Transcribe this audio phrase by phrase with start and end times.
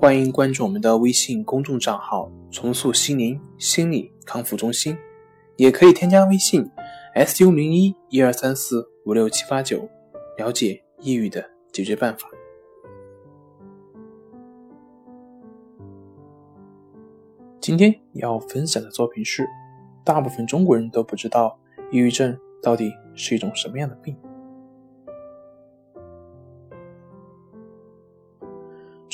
[0.00, 4.96] 欢迎关注我们的微信公众账号“重塑心灵心理康复中心”，
[5.58, 6.64] 也可以添加微信
[7.26, 9.88] “su 零一一二三四五六七八九”，
[10.38, 12.28] 了解抑郁的解决办法。
[17.60, 19.44] 今天要分享的作品是：
[20.04, 21.58] 大部分中国人都不知道
[21.90, 24.16] 抑郁症到底是一种什么样的病。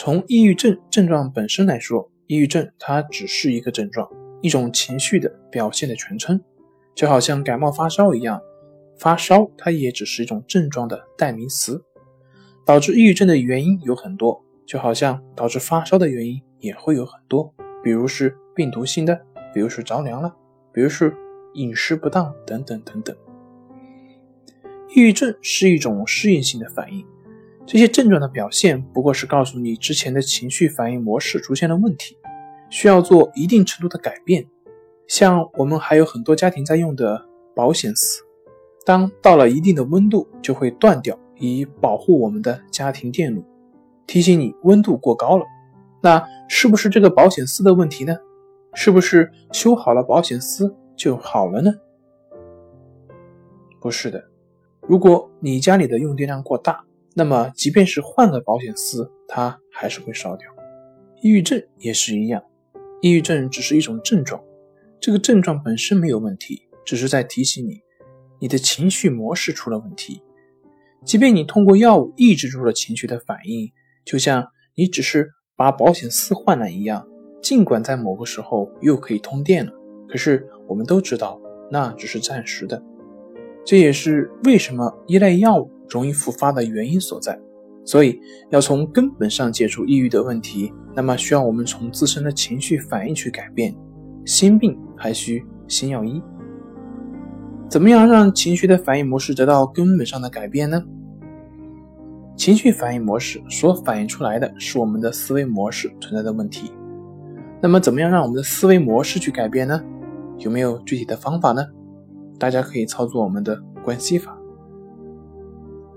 [0.04, 4.06] 从抑郁症症状本身来说，抑郁症它只是一个症状，
[4.42, 6.38] 一种情绪的表现的全称，
[6.94, 8.38] 就好像感冒发烧一样，
[8.98, 11.82] 发烧它也只是一种症状的代名词。
[12.66, 19.18] 导致抑郁症的原因有很多，就好像导致发烧的原因也会有很多，比如是病毒性的，
[19.54, 20.36] 比如是着凉了，
[20.70, 21.16] 比如是
[21.54, 23.16] 饮食不当等等等等。
[24.94, 27.06] 抑郁症是一种适应性的反应。
[27.66, 32.16] 这些症状的表现不过是告诉你之前的情绪反应模式出现了问题，
[32.68, 34.46] 需要做一定程度的改变。
[35.06, 38.22] 像我们还有很多家庭在用的保险丝，
[38.84, 43.42] 当到了一定的温度就会断掉，以保护我们的家庭电路，
[44.06, 45.44] 提醒你温度过高了。
[46.02, 48.14] 那是不是这个保险丝的问题呢？
[48.74, 51.72] 是不是修好了保险丝就好了呢？
[53.80, 54.22] 不是的，
[54.82, 56.84] 如果你家里的用电量过大。
[57.16, 60.48] 那么，即便是换了保险丝，它还是会烧掉。
[61.22, 62.42] 抑郁症也是一样，
[63.00, 64.42] 抑郁症只是一种症状，
[65.00, 67.80] 这个症状本身没有问题，只是在提醒你，
[68.40, 70.22] 你的情绪模式出了问题。
[71.04, 73.70] 即便你通过药物抑制住了情绪的反应，
[74.04, 77.06] 就像你只是把保险丝换了一样，
[77.40, 79.72] 尽管在某个时候又可以通电了，
[80.08, 81.40] 可是我们都知道，
[81.70, 82.82] 那只是暂时的。
[83.64, 85.70] 这也是为什么依赖药物。
[85.88, 87.38] 容易复发的原因所在，
[87.84, 88.18] 所以
[88.50, 93.74] 要从根本上解除抑郁的问题，那么需要我们从自身的情绪反应去改变。
[94.24, 96.22] 心病还需心药医。
[97.68, 100.82] 怎么样让情绪的反应模式得到根本上的改变呢？
[102.36, 106.72] 情绪反应模式所反映出来的是我们的思维模式存在的问题。
[107.60, 109.82] 那么，怎么样让我们的思维模式去改变呢？
[110.38, 111.64] 有没有具体的方法呢？
[112.38, 114.36] 大家可以操作我们的关系法。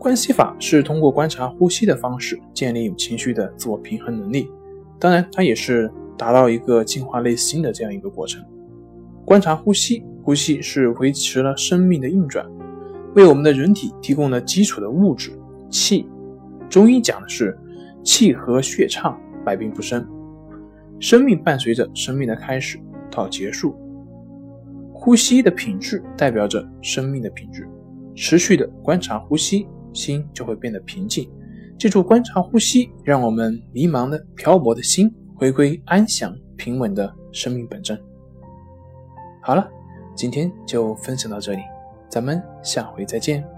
[0.07, 4.49] 关系法是通过观察呼吸的方式建立有情绪的自我平衡能力，
[4.97, 8.41] 当然，它也是达到一个净化内心的这样一个过程。
[9.25, 12.49] 观察呼吸，呼吸是维持了生命的运转，
[13.15, 15.37] 为我们的人体提供了基础的物质
[15.69, 16.07] 气。
[16.69, 17.59] 中医讲的是
[18.01, 20.07] 气和血畅，百病不生。
[21.01, 22.79] 生命伴随着生命的开始
[23.11, 23.75] 到结束，
[24.93, 27.67] 呼吸的品质代表着生命的品质。
[28.15, 29.67] 持续的观察呼吸。
[29.97, 31.29] 心就会变得平静。
[31.77, 37.99] 记住观察呼吸，让我们迷茫的、漂泊的心回归安详、平稳的生命本真。
[39.41, 39.67] 好了，
[40.15, 41.61] 今天就分享到这里，
[42.09, 43.56] 咱们下回再见。